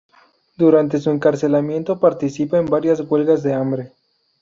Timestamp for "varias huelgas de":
2.65-3.53